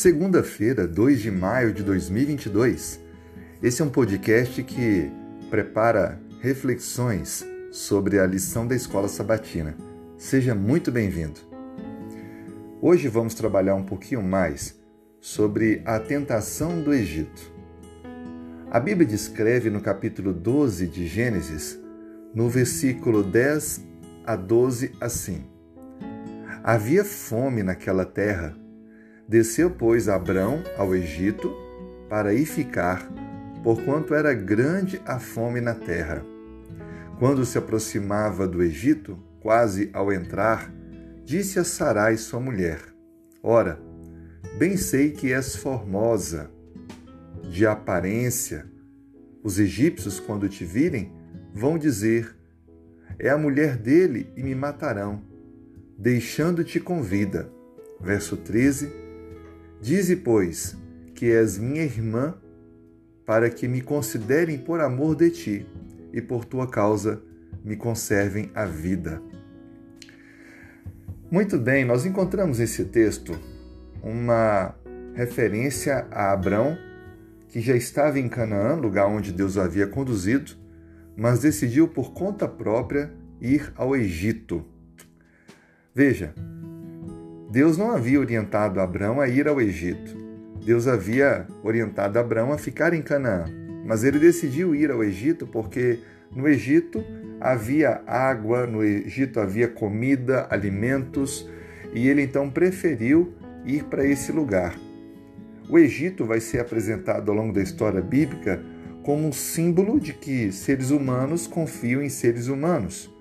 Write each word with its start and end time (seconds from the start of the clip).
Segunda-feira, 0.00 0.88
2 0.88 1.20
de 1.20 1.30
maio 1.30 1.74
de 1.74 1.82
2022. 1.82 2.98
Esse 3.62 3.82
é 3.82 3.84
um 3.84 3.90
podcast 3.90 4.62
que 4.62 5.12
prepara 5.50 6.18
reflexões 6.40 7.44
sobre 7.70 8.18
a 8.18 8.24
lição 8.24 8.66
da 8.66 8.74
escola 8.74 9.08
sabatina. 9.08 9.76
Seja 10.16 10.54
muito 10.54 10.90
bem-vindo. 10.90 11.40
Hoje 12.80 13.08
vamos 13.08 13.34
trabalhar 13.34 13.74
um 13.74 13.84
pouquinho 13.84 14.22
mais 14.22 14.74
sobre 15.20 15.82
a 15.84 16.00
tentação 16.00 16.80
do 16.80 16.94
Egito. 16.94 17.52
A 18.70 18.80
Bíblia 18.80 19.06
descreve 19.06 19.68
no 19.68 19.82
capítulo 19.82 20.32
12 20.32 20.86
de 20.86 21.06
Gênesis, 21.06 21.78
no 22.34 22.48
versículo 22.48 23.22
10 23.22 23.84
a 24.24 24.34
12, 24.34 24.92
assim: 24.98 25.44
Havia 26.64 27.04
fome 27.04 27.62
naquela 27.62 28.06
terra 28.06 28.56
Desceu, 29.30 29.70
pois, 29.70 30.08
Abrão 30.08 30.60
ao 30.76 30.92
Egito 30.92 31.54
para 32.08 32.34
ir 32.34 32.46
ficar, 32.46 33.08
porquanto 33.62 34.12
era 34.12 34.34
grande 34.34 35.00
a 35.06 35.20
fome 35.20 35.60
na 35.60 35.72
terra. 35.72 36.26
Quando 37.16 37.44
se 37.44 37.56
aproximava 37.56 38.48
do 38.48 38.60
Egito, 38.60 39.16
quase 39.38 39.88
ao 39.92 40.12
entrar, 40.12 40.74
disse 41.24 41.60
a 41.60 41.64
Sarai, 41.64 42.16
sua 42.16 42.40
mulher: 42.40 42.80
Ora, 43.40 43.80
bem 44.58 44.76
sei 44.76 45.12
que 45.12 45.32
és 45.32 45.54
formosa, 45.54 46.50
de 47.48 47.64
aparência. 47.64 48.66
Os 49.44 49.60
egípcios, 49.60 50.18
quando 50.18 50.48
te 50.48 50.64
virem, 50.64 51.12
vão 51.54 51.78
dizer: 51.78 52.34
É 53.16 53.30
a 53.30 53.38
mulher 53.38 53.76
dele 53.76 54.32
e 54.36 54.42
me 54.42 54.56
matarão, 54.56 55.22
deixando-te 55.96 56.80
com 56.80 57.00
vida. 57.00 57.48
Verso 58.00 58.36
13 58.36 59.09
Dize, 59.80 60.16
pois, 60.16 60.76
que 61.14 61.32
és 61.32 61.58
minha 61.58 61.82
irmã, 61.82 62.34
para 63.24 63.48
que 63.48 63.66
me 63.66 63.80
considerem 63.80 64.58
por 64.58 64.80
amor 64.80 65.14
de 65.14 65.30
ti 65.30 65.66
e 66.12 66.20
por 66.20 66.44
tua 66.44 66.66
causa 66.66 67.22
me 67.64 67.76
conservem 67.76 68.50
a 68.54 68.66
vida. 68.66 69.22
Muito 71.30 71.56
bem, 71.58 71.84
nós 71.84 72.04
encontramos 72.04 72.58
nesse 72.58 72.84
texto 72.84 73.38
uma 74.02 74.74
referência 75.14 76.06
a 76.10 76.32
Abrão, 76.32 76.76
que 77.48 77.60
já 77.60 77.74
estava 77.74 78.18
em 78.18 78.28
Canaã, 78.28 78.74
lugar 78.74 79.06
onde 79.06 79.32
Deus 79.32 79.56
o 79.56 79.60
havia 79.60 79.86
conduzido, 79.86 80.52
mas 81.16 81.40
decidiu 81.40 81.88
por 81.88 82.12
conta 82.12 82.46
própria 82.46 83.12
ir 83.40 83.72
ao 83.76 83.96
Egito. 83.96 84.64
Veja, 85.94 86.34
Deus 87.50 87.76
não 87.76 87.90
havia 87.90 88.20
orientado 88.20 88.78
Abraão 88.78 89.20
a 89.20 89.26
ir 89.26 89.48
ao 89.48 89.60
Egito. 89.60 90.16
Deus 90.64 90.86
havia 90.86 91.48
orientado 91.64 92.16
Abraão 92.16 92.52
a 92.52 92.58
ficar 92.58 92.94
em 92.94 93.02
Canaã, 93.02 93.46
mas 93.84 94.04
ele 94.04 94.20
decidiu 94.20 94.72
ir 94.72 94.88
ao 94.88 95.02
Egito 95.02 95.48
porque 95.48 95.98
no 96.30 96.46
Egito 96.46 97.04
havia 97.40 98.02
água, 98.06 98.68
no 98.68 98.84
Egito 98.84 99.40
havia 99.40 99.66
comida, 99.66 100.46
alimentos, 100.48 101.50
e 101.92 102.06
ele 102.06 102.22
então 102.22 102.48
preferiu 102.48 103.34
ir 103.66 103.82
para 103.82 104.06
esse 104.06 104.30
lugar. 104.30 104.78
O 105.68 105.76
Egito 105.76 106.24
vai 106.24 106.38
ser 106.38 106.60
apresentado 106.60 107.32
ao 107.32 107.36
longo 107.36 107.52
da 107.52 107.60
história 107.60 108.00
bíblica 108.00 108.62
como 109.02 109.26
um 109.26 109.32
símbolo 109.32 109.98
de 109.98 110.12
que 110.12 110.52
seres 110.52 110.90
humanos 110.90 111.48
confiam 111.48 112.00
em 112.00 112.08
seres 112.08 112.46
humanos 112.46 113.12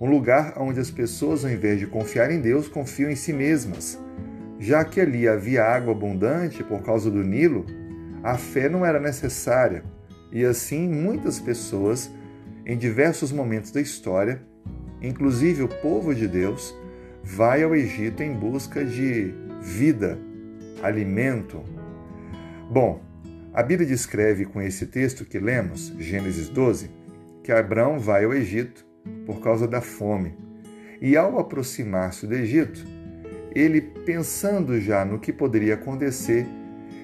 um 0.00 0.08
lugar 0.08 0.54
onde 0.56 0.80
as 0.80 0.90
pessoas, 0.90 1.44
ao 1.44 1.50
invés 1.50 1.78
de 1.78 1.86
confiar 1.86 2.30
em 2.30 2.40
Deus, 2.40 2.66
confiam 2.68 3.10
em 3.10 3.16
si 3.16 3.34
mesmas. 3.34 4.00
Já 4.58 4.82
que 4.82 4.98
ali 4.98 5.28
havia 5.28 5.62
água 5.62 5.92
abundante 5.92 6.64
por 6.64 6.82
causa 6.82 7.10
do 7.10 7.22
Nilo, 7.22 7.66
a 8.22 8.38
fé 8.38 8.68
não 8.68 8.84
era 8.84 8.98
necessária, 8.98 9.84
e 10.32 10.44
assim 10.44 10.88
muitas 10.88 11.38
pessoas, 11.38 12.10
em 12.64 12.78
diversos 12.78 13.30
momentos 13.30 13.70
da 13.70 13.80
história, 13.80 14.40
inclusive 15.02 15.62
o 15.62 15.68
povo 15.68 16.14
de 16.14 16.26
Deus, 16.26 16.74
vai 17.22 17.62
ao 17.62 17.74
Egito 17.74 18.22
em 18.22 18.32
busca 18.32 18.82
de 18.82 19.34
vida, 19.60 20.18
alimento. 20.82 21.62
Bom, 22.70 23.02
a 23.52 23.62
Bíblia 23.62 23.88
descreve 23.88 24.46
com 24.46 24.62
esse 24.62 24.86
texto 24.86 25.26
que 25.26 25.38
lemos, 25.38 25.92
Gênesis 25.98 26.48
12, 26.48 26.90
que 27.42 27.52
Abraão 27.52 27.98
vai 27.98 28.24
ao 28.24 28.32
Egito 28.32 28.89
por 29.26 29.40
causa 29.40 29.66
da 29.66 29.80
fome. 29.80 30.34
E 31.00 31.16
ao 31.16 31.38
aproximar-se 31.38 32.26
do 32.26 32.34
Egito, 32.34 32.84
ele, 33.54 33.80
pensando 33.80 34.80
já 34.80 35.04
no 35.04 35.18
que 35.18 35.32
poderia 35.32 35.74
acontecer, 35.74 36.46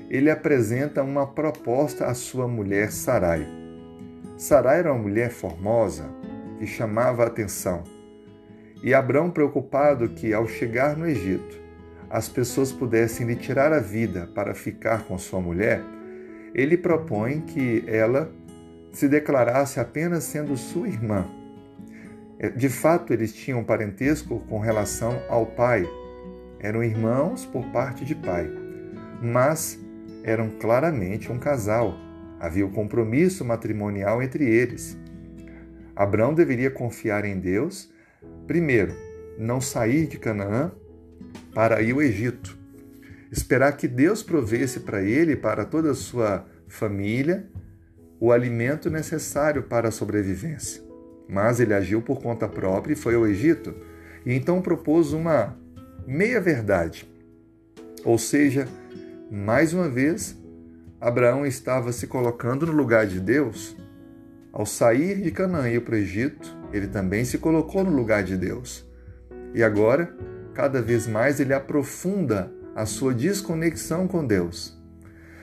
ele 0.08 0.30
apresenta 0.30 1.02
uma 1.02 1.26
proposta 1.26 2.06
à 2.06 2.14
sua 2.14 2.46
mulher 2.46 2.92
Sarai. 2.92 3.46
Sarai 4.36 4.80
era 4.80 4.92
uma 4.92 5.02
mulher 5.02 5.30
formosa 5.30 6.04
que 6.58 6.66
chamava 6.66 7.24
a 7.24 7.26
atenção. 7.26 7.82
E 8.82 8.92
Abrão, 8.94 9.30
preocupado 9.30 10.10
que, 10.10 10.32
ao 10.32 10.46
chegar 10.46 10.96
no 10.96 11.08
Egito, 11.08 11.58
as 12.08 12.28
pessoas 12.28 12.70
pudessem 12.70 13.26
lhe 13.26 13.34
tirar 13.34 13.72
a 13.72 13.80
vida 13.80 14.30
para 14.34 14.54
ficar 14.54 15.04
com 15.04 15.18
sua 15.18 15.40
mulher, 15.40 15.82
ele 16.54 16.76
propõe 16.76 17.40
que 17.40 17.82
ela 17.86 18.30
se 18.92 19.08
declarasse 19.08 19.80
apenas 19.80 20.24
sendo 20.24 20.56
sua 20.56 20.86
irmã 20.86 21.26
de 22.54 22.68
fato, 22.68 23.12
eles 23.12 23.32
tinham 23.32 23.64
parentesco 23.64 24.40
com 24.40 24.58
relação 24.58 25.22
ao 25.28 25.46
pai. 25.46 25.88
Eram 26.60 26.84
irmãos 26.84 27.46
por 27.46 27.64
parte 27.66 28.04
de 28.04 28.14
pai, 28.14 28.50
mas 29.22 29.78
eram 30.22 30.50
claramente 30.50 31.32
um 31.32 31.38
casal. 31.38 31.94
Havia 32.38 32.66
o 32.66 32.68
um 32.68 32.72
compromisso 32.72 33.44
matrimonial 33.44 34.22
entre 34.22 34.44
eles. 34.44 34.98
Abraão 35.94 36.34
deveria 36.34 36.70
confiar 36.70 37.24
em 37.24 37.38
Deus, 37.38 37.90
primeiro, 38.46 38.92
não 39.38 39.60
sair 39.60 40.06
de 40.06 40.18
Canaã 40.18 40.72
para 41.54 41.80
ir 41.80 41.92
ao 41.92 42.02
Egito. 42.02 42.58
Esperar 43.32 43.72
que 43.78 43.88
Deus 43.88 44.22
provesse 44.22 44.80
para 44.80 45.02
ele 45.02 45.32
e 45.32 45.36
para 45.36 45.64
toda 45.64 45.90
a 45.90 45.94
sua 45.94 46.46
família 46.68 47.48
o 48.20 48.30
alimento 48.30 48.90
necessário 48.90 49.62
para 49.62 49.88
a 49.88 49.92
sobrevivência 49.92 50.85
mas 51.28 51.60
ele 51.60 51.74
agiu 51.74 52.00
por 52.00 52.20
conta 52.20 52.48
própria 52.48 52.92
e 52.92 52.96
foi 52.96 53.14
ao 53.14 53.26
Egito 53.26 53.74
e 54.24 54.34
então 54.34 54.60
propôs 54.60 55.12
uma 55.12 55.56
meia-verdade. 56.06 57.08
Ou 58.04 58.18
seja, 58.18 58.68
mais 59.30 59.72
uma 59.72 59.88
vez, 59.88 60.36
Abraão 61.00 61.46
estava 61.46 61.92
se 61.92 62.06
colocando 62.06 62.66
no 62.66 62.72
lugar 62.72 63.06
de 63.06 63.20
Deus. 63.20 63.76
Ao 64.52 64.64
sair 64.66 65.20
de 65.20 65.30
Canaã 65.30 65.68
e 65.68 65.74
ir 65.74 65.80
para 65.80 65.94
o 65.94 65.98
Egito, 65.98 66.56
ele 66.72 66.88
também 66.88 67.24
se 67.24 67.38
colocou 67.38 67.84
no 67.84 67.90
lugar 67.90 68.22
de 68.22 68.36
Deus. 68.36 68.84
E 69.54 69.62
agora, 69.62 70.14
cada 70.54 70.82
vez 70.82 71.06
mais, 71.06 71.38
ele 71.38 71.54
aprofunda 71.54 72.52
a 72.74 72.84
sua 72.84 73.14
desconexão 73.14 74.08
com 74.08 74.26
Deus. 74.26 74.76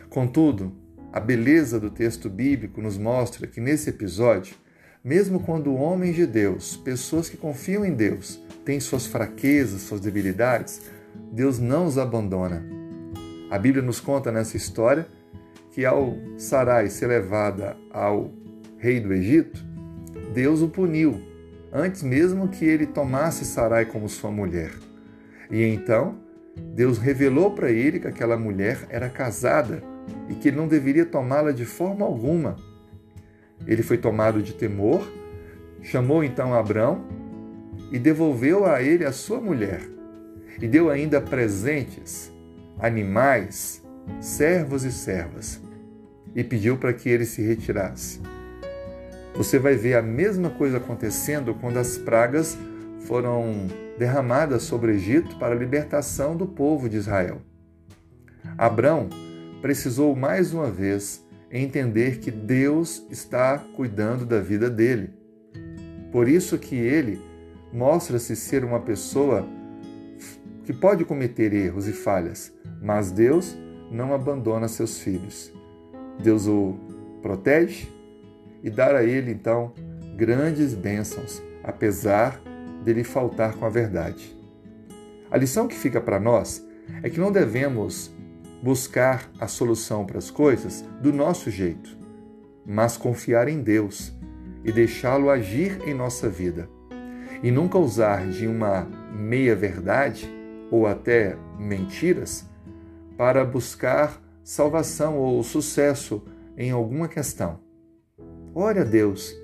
Contudo, 0.10 0.76
a 1.12 1.20
beleza 1.20 1.80
do 1.80 1.90
texto 1.90 2.30
bíblico 2.30 2.82
nos 2.82 2.98
mostra 2.98 3.48
que 3.48 3.62
nesse 3.62 3.90
episódio, 3.90 4.56
mesmo 5.04 5.42
quando 5.42 5.76
homens 5.76 6.16
de 6.16 6.26
Deus, 6.26 6.78
pessoas 6.78 7.28
que 7.28 7.36
confiam 7.36 7.84
em 7.84 7.94
Deus, 7.94 8.42
têm 8.64 8.80
suas 8.80 9.06
fraquezas, 9.06 9.82
suas 9.82 10.00
debilidades, 10.00 10.82
Deus 11.30 11.60
não 11.60 11.86
os 11.86 11.98
abandona. 11.98 12.64
A 13.52 13.60
Bíblia 13.60 13.84
nos 13.84 14.00
conta 14.00 14.32
nessa 14.32 14.56
história 14.56 15.06
que 15.72 15.86
ao 15.86 16.16
Sarai 16.38 16.90
ser 16.90 17.08
levada 17.08 17.76
ao 17.92 18.32
rei 18.78 19.02
do 19.02 19.14
Egito, 19.14 19.62
Deus 20.34 20.62
o 20.62 20.70
puniu, 20.70 21.22
antes 21.72 22.02
mesmo 22.02 22.48
que 22.48 22.64
ele 22.64 22.86
tomasse 22.86 23.44
Sarai 23.44 23.86
como 23.86 24.08
sua 24.08 24.32
mulher. 24.32 24.72
E 25.52 25.64
então, 25.64 26.16
Deus 26.74 26.98
revelou 26.98 27.52
para 27.52 27.70
ele 27.70 28.00
que 28.00 28.08
aquela 28.08 28.38
mulher 28.38 28.88
era 28.90 29.10
casada 29.10 29.84
e 30.30 30.36
que 30.36 30.48
ele 30.48 30.58
não 30.58 30.68
deveria 30.68 31.06
tomá-la 31.06 31.52
de 31.52 31.66
forma 31.66 32.06
alguma 32.06 32.56
ele 33.68 33.84
foi 33.84 33.98
tomado 33.98 34.42
de 34.42 34.54
temor, 34.54 35.08
chamou 35.82 36.24
então 36.24 36.54
Abrão 36.54 37.06
e 37.92 38.00
devolveu 38.00 38.66
a 38.66 38.82
ele 38.82 39.06
a 39.06 39.12
sua 39.12 39.40
mulher, 39.40 39.82
e 40.62 40.68
deu 40.68 40.90
ainda 40.90 41.22
presentes, 41.22 42.32
animais, 42.80 43.82
servos 44.20 44.84
e 44.84 44.92
servas, 44.92 45.62
e 46.36 46.44
pediu 46.44 46.78
para 46.78 46.94
que 46.94 47.10
ele 47.10 47.26
se 47.26 47.42
retirasse. 47.42 48.20
Você 49.36 49.58
vai 49.58 49.76
ver 49.76 49.96
a 49.96 50.02
mesma 50.02 50.50
coisa 50.50 50.78
acontecendo 50.78 51.56
quando 51.56 51.78
as 51.78 51.98
pragas 51.98 52.58
foram 53.02 53.68
derramadas 53.98 54.64
sobre 54.64 54.92
o 54.92 54.96
Egito 54.96 55.38
para 55.38 55.56
a 55.56 55.58
libertação 55.58 56.36
do 56.36 56.46
povo 56.46 56.88
de 56.88 56.98
Israel. 56.98 57.42
Abrão 58.58 59.10
precisou 59.62 60.16
mais 60.16 60.54
uma 60.54 60.70
vez 60.70 61.24
entender 61.62 62.20
que 62.20 62.32
Deus 62.32 63.06
está 63.12 63.60
cuidando 63.60 64.26
da 64.26 64.40
vida 64.40 64.70
dele. 64.70 65.12
Por 66.12 66.28
isso 66.28 66.58
que 66.58 66.76
ele 66.76 67.22
mostra-se 67.72 68.36
ser 68.36 68.64
uma 68.64 68.80
pessoa 68.80 69.48
que 70.64 70.74
pode 70.74 71.06
cometer 71.06 71.54
erros 71.54 71.88
e 71.88 71.94
falhas, 71.94 72.52
mas 72.82 73.12
Deus 73.12 73.56
não 73.92 74.14
abandona 74.14 74.68
seus 74.68 75.00
filhos. 75.00 75.54
Deus 76.22 76.48
o 76.48 76.76
protege 77.22 77.88
e 78.64 78.70
dá 78.70 78.96
a 78.98 79.04
ele 79.04 79.32
então 79.32 79.74
grandes 80.16 80.74
bênçãos, 80.74 81.42
apesar 81.64 82.42
dele 82.84 83.04
faltar 83.04 83.56
com 83.56 83.66
a 83.66 83.70
verdade. 83.70 84.36
A 85.30 85.38
lição 85.38 85.68
que 85.68 85.76
fica 85.76 86.00
para 86.00 86.20
nós 86.20 86.64
é 87.02 87.10
que 87.10 87.20
não 87.20 87.32
devemos 87.32 88.13
buscar 88.64 89.30
a 89.42 89.46
solução 89.46 90.06
para 90.06 90.18
as 90.18 90.32
coisas 90.32 90.86
do 91.02 91.12
nosso 91.12 91.52
jeito, 91.52 91.98
mas 92.66 92.96
confiar 92.96 93.50
em 93.50 93.62
Deus 93.62 94.14
e 94.64 94.72
deixá-lo 94.72 95.30
agir 95.30 95.82
em 95.86 95.94
nossa 95.94 96.30
vida. 96.30 96.70
E 97.44 97.52
nunca 97.52 97.78
usar 97.78 98.26
de 98.30 98.48
uma 98.48 98.88
meia-verdade 99.14 100.34
ou 100.72 100.88
até 100.88 101.36
mentiras 101.60 102.50
para 103.18 103.44
buscar 103.44 104.24
salvação 104.46 105.18
ou 105.18 105.44
sucesso 105.44 106.24
em 106.58 106.72
alguma 106.72 107.10
questão. 107.10 107.60
Ore 108.56 108.80
a 108.80 108.86
Deus, 108.86 109.36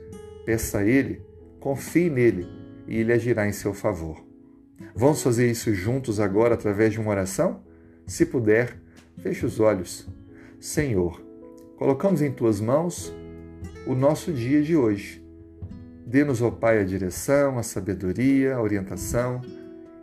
peça 0.46 0.78
a 0.78 0.86
Ele, 0.86 1.22
confie 1.60 2.10
nele 2.10 2.48
e 2.88 3.00
Ele 3.00 3.12
agirá 3.12 3.46
em 3.46 3.52
seu 3.52 3.74
favor. 3.74 4.24
Vamos 4.96 5.22
fazer 5.22 5.52
isso 5.52 5.74
juntos 5.74 6.22
agora 6.22 6.54
através 6.54 6.94
de 6.94 7.02
uma 7.02 7.12
oração? 7.12 7.62
Se 8.08 8.26
puder, 8.26 8.80
feche 9.22 9.46
os 9.46 9.60
olhos. 9.60 10.08
Senhor, 10.60 11.22
colocamos 11.78 12.22
em 12.22 12.32
tuas 12.32 12.60
mãos 12.60 13.14
o 13.86 13.96
nosso 13.96 14.32
dia 14.32 14.62
de 14.62 14.76
hoje. 14.76 15.24
Dê-nos, 16.06 16.42
ó 16.42 16.50
Pai, 16.50 16.80
a 16.80 16.84
direção, 16.84 17.58
a 17.58 17.64
sabedoria, 17.64 18.56
a 18.56 18.62
orientação 18.62 19.42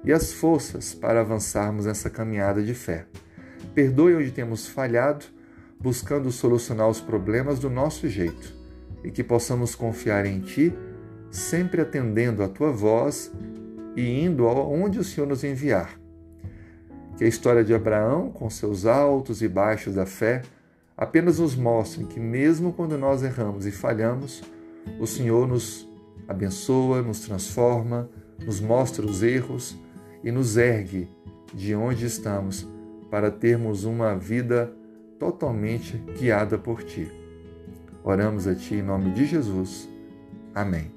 e 0.04 0.12
as 0.12 0.32
forças 0.32 0.94
para 0.94 1.20
avançarmos 1.20 1.86
nessa 1.86 2.08
caminhada 2.08 2.62
de 2.62 2.74
fé. 2.74 3.06
Perdoe 3.74 4.14
onde 4.14 4.30
temos 4.30 4.66
falhado, 4.66 5.26
buscando 5.80 6.30
solucionar 6.30 6.88
os 6.88 7.00
problemas 7.00 7.58
do 7.58 7.68
nosso 7.68 8.08
jeito 8.08 8.54
e 9.02 9.10
que 9.10 9.24
possamos 9.24 9.74
confiar 9.74 10.24
em 10.24 10.40
Ti, 10.40 10.72
sempre 11.30 11.80
atendendo 11.80 12.42
a 12.42 12.48
Tua 12.48 12.70
voz 12.70 13.32
e 13.96 14.24
indo 14.24 14.46
aonde 14.46 14.98
o 14.98 15.04
Senhor 15.04 15.26
nos 15.26 15.42
enviar. 15.42 15.98
Que 17.16 17.24
a 17.24 17.28
história 17.28 17.64
de 17.64 17.74
Abraão, 17.74 18.30
com 18.30 18.48
seus 18.50 18.84
altos 18.84 19.42
e 19.42 19.48
baixos 19.48 19.94
da 19.94 20.04
fé, 20.04 20.42
apenas 20.96 21.38
nos 21.38 21.54
mostre 21.54 22.04
que, 22.04 22.20
mesmo 22.20 22.72
quando 22.72 22.98
nós 22.98 23.22
erramos 23.22 23.66
e 23.66 23.70
falhamos, 23.70 24.42
o 25.00 25.06
Senhor 25.06 25.48
nos 25.48 25.88
abençoa, 26.28 27.02
nos 27.02 27.20
transforma, 27.20 28.08
nos 28.44 28.60
mostra 28.60 29.04
os 29.04 29.22
erros 29.22 29.76
e 30.22 30.30
nos 30.30 30.56
ergue 30.56 31.08
de 31.54 31.74
onde 31.74 32.06
estamos 32.06 32.66
para 33.10 33.30
termos 33.30 33.84
uma 33.84 34.14
vida 34.16 34.72
totalmente 35.18 35.96
guiada 36.18 36.58
por 36.58 36.82
Ti. 36.82 37.10
Oramos 38.04 38.46
a 38.46 38.54
Ti 38.54 38.76
em 38.76 38.82
nome 38.82 39.12
de 39.12 39.24
Jesus. 39.26 39.88
Amém. 40.54 40.90